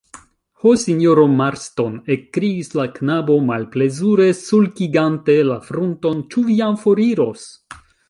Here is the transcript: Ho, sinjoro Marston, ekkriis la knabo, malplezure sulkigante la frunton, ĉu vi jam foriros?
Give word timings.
Ho, 0.61 0.69
sinjoro 0.83 1.25
Marston, 1.33 1.99
ekkriis 2.15 2.73
la 2.81 2.87
knabo, 2.97 3.37
malplezure 3.51 4.27
sulkigante 4.41 5.39
la 5.53 5.63
frunton, 5.71 6.29
ĉu 6.33 6.49
vi 6.51 6.61
jam 6.65 6.85
foriros? 6.87 7.51